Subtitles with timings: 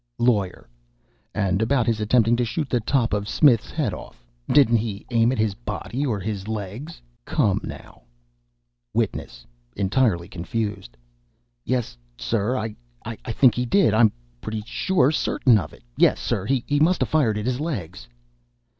[0.17, 0.67] LAWYER.
[1.35, 5.31] "And about his attempting to shoot the top of Smith's head off didn't he aim
[5.31, 6.99] at his body, or his legs?
[7.23, 8.01] Come now."
[8.95, 9.45] WITNESS.
[9.75, 10.97] (Entirely confused)
[11.63, 12.75] "Yes, sir I
[13.33, 14.11] think he did I I'm
[14.41, 14.63] pretty
[15.11, 15.83] certain of it.
[15.95, 18.07] Yes, sir, he must a fired at his legs."